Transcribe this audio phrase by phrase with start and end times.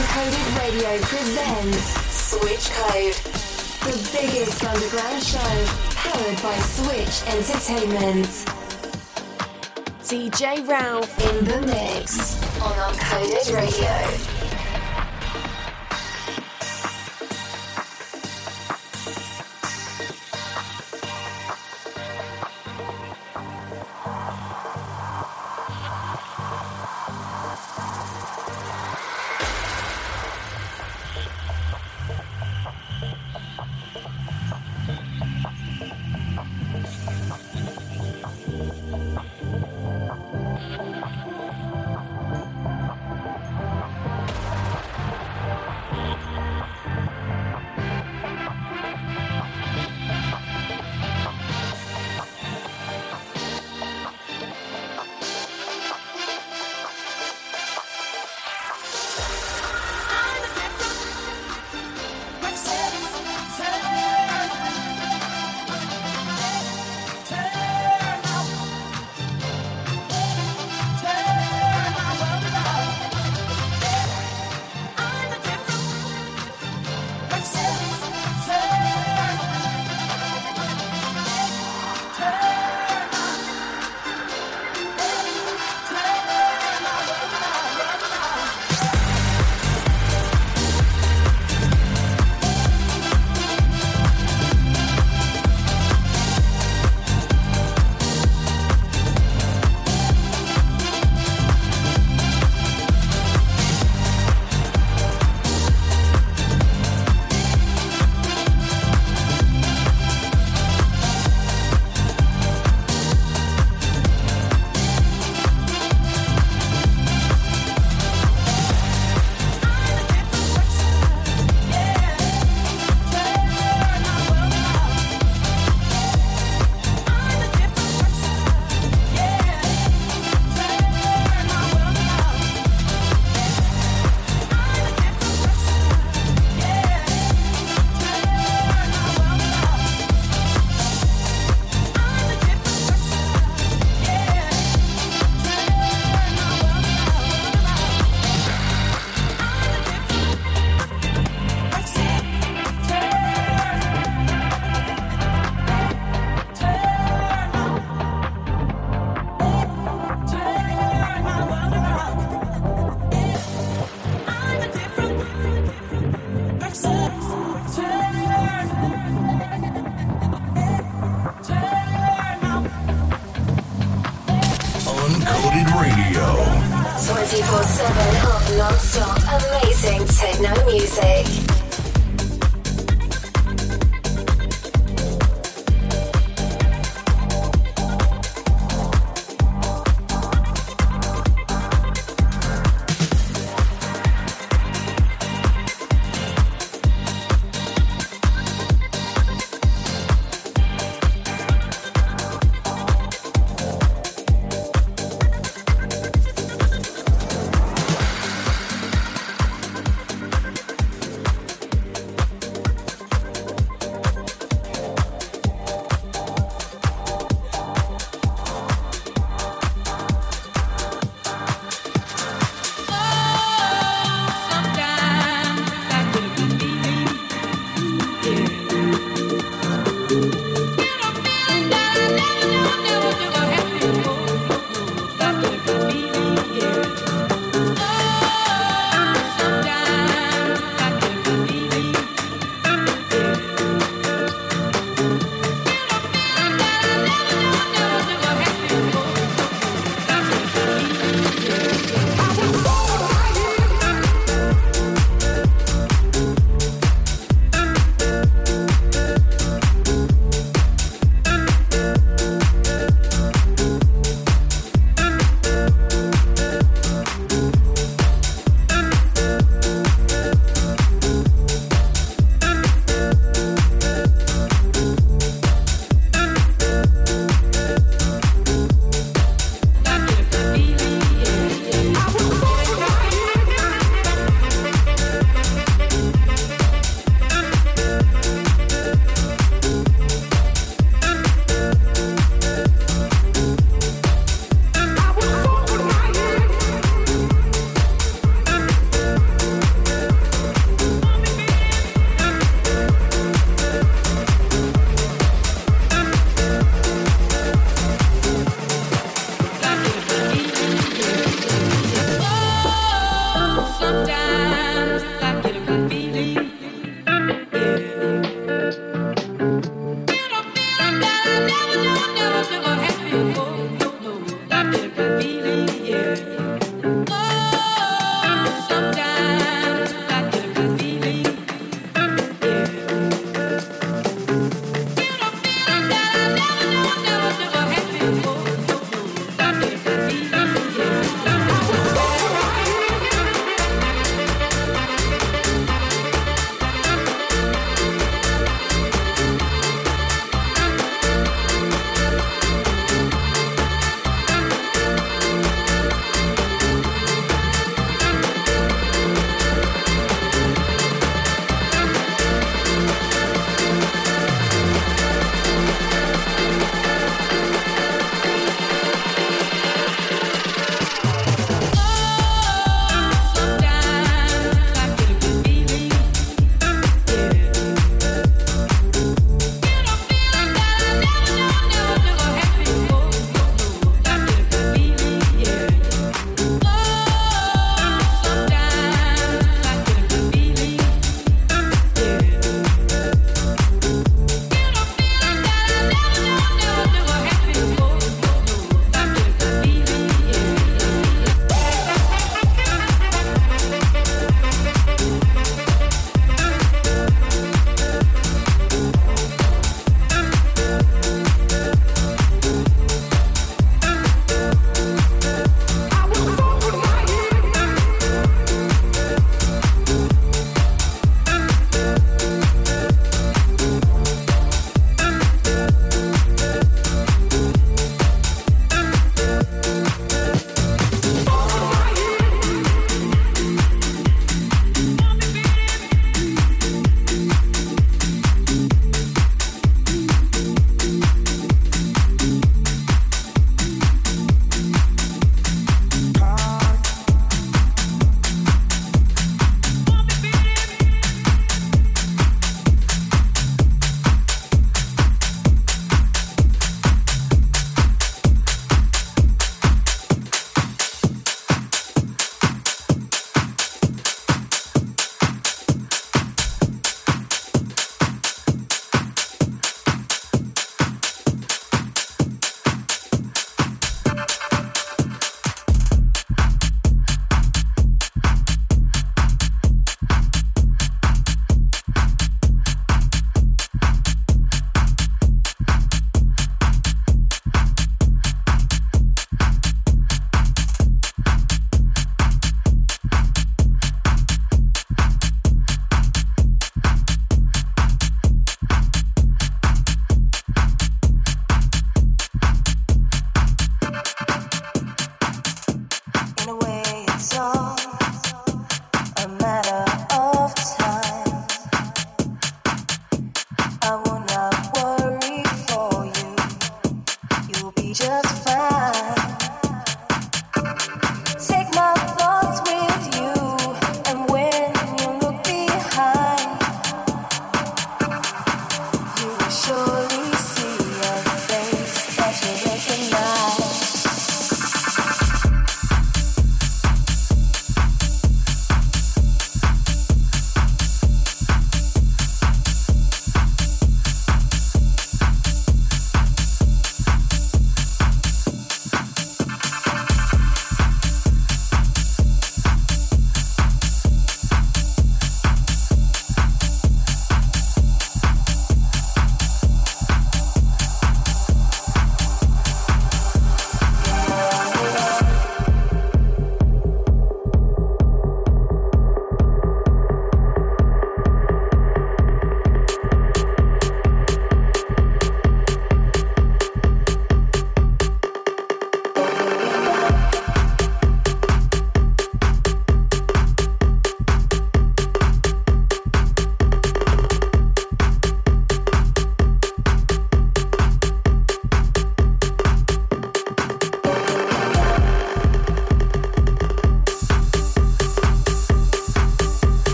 [0.00, 3.12] Uncoded Radio presents Switch Code,
[3.84, 8.26] the biggest underground show powered by Switch Entertainment.
[10.00, 14.39] DJ Ralph in the mix on Uncoded Radio.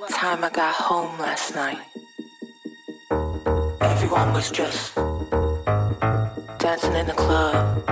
[0.00, 1.80] What time I got home last night.
[3.80, 4.94] Everyone was just
[6.58, 7.87] dancing in the club.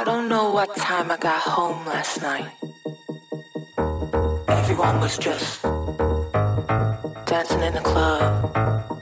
[0.00, 2.50] I don't know what time I got home last night.
[4.48, 5.62] Everyone was just
[7.26, 8.99] dancing in the club.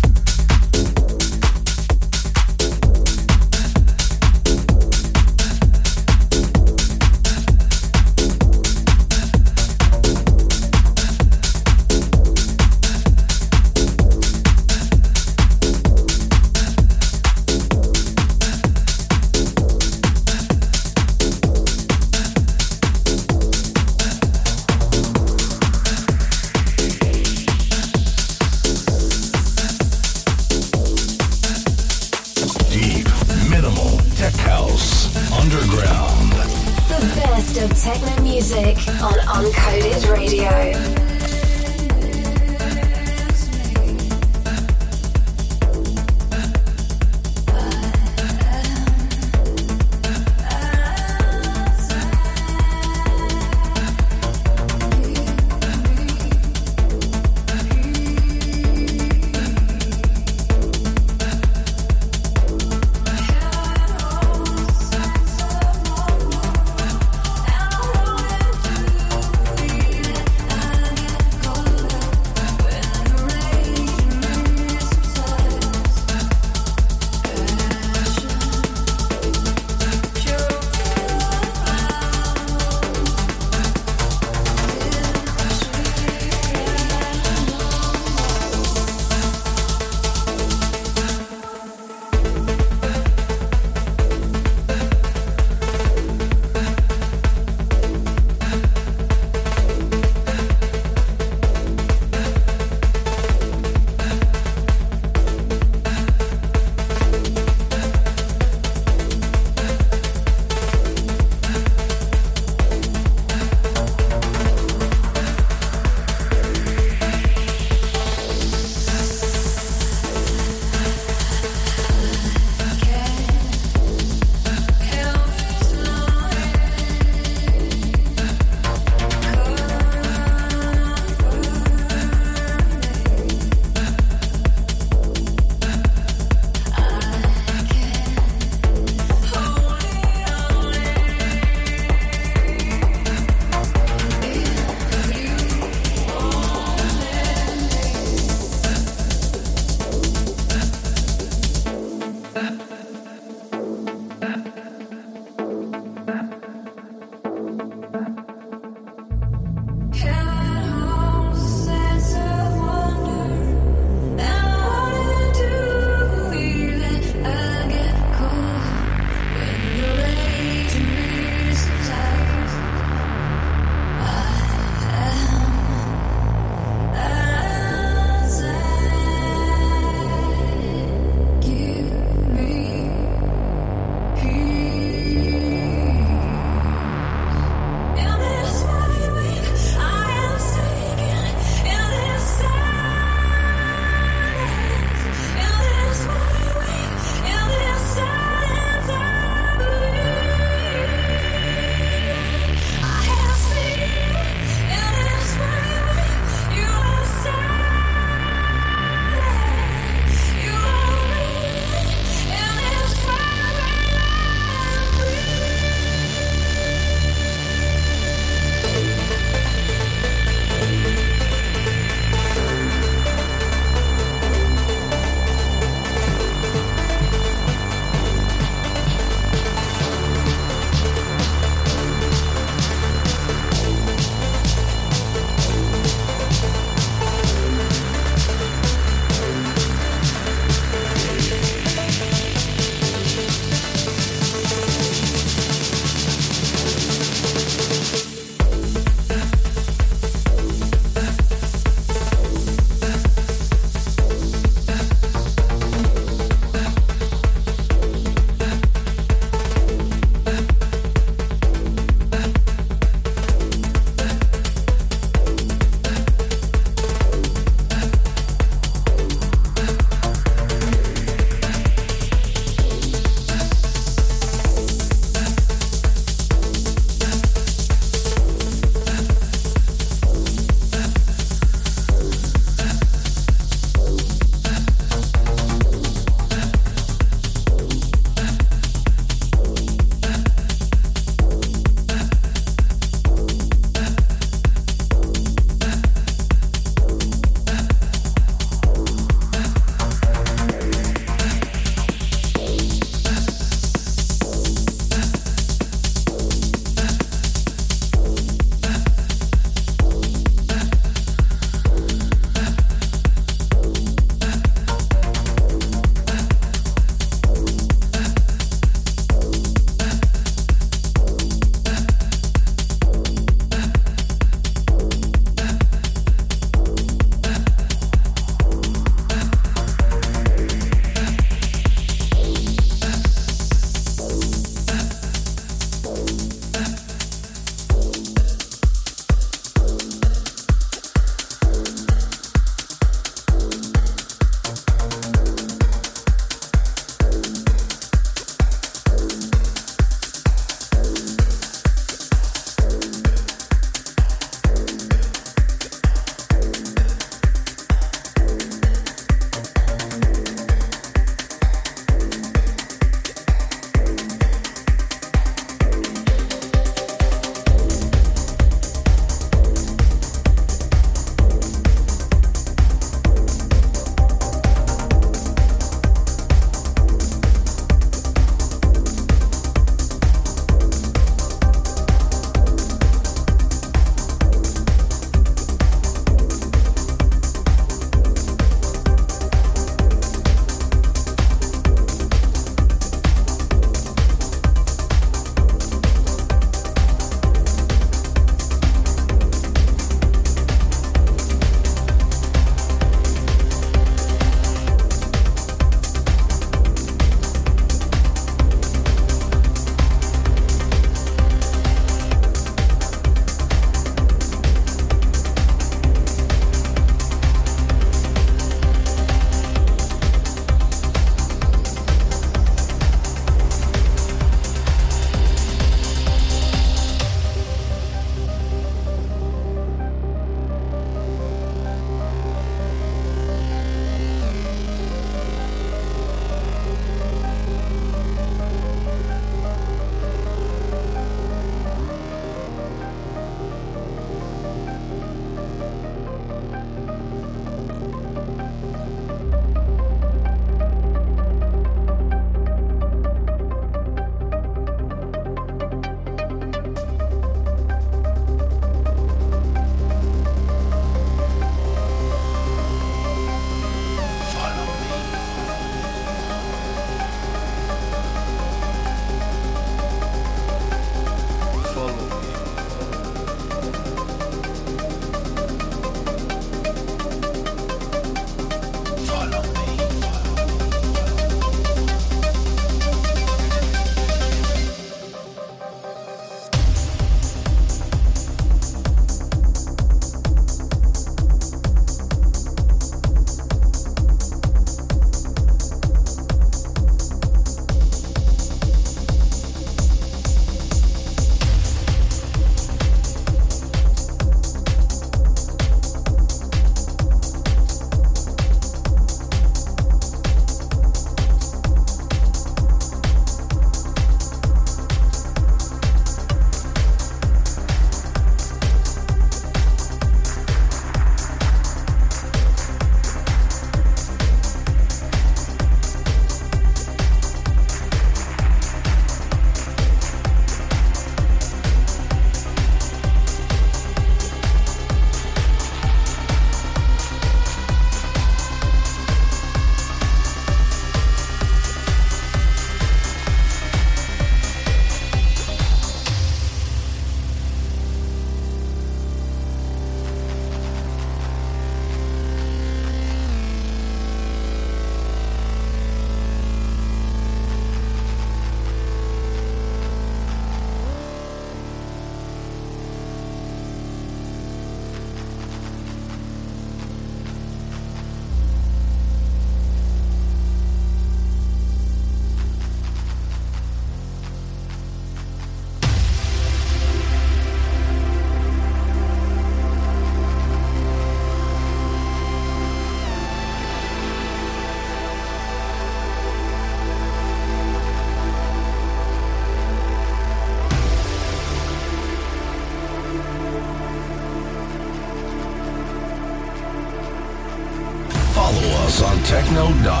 [599.71, 600.00] On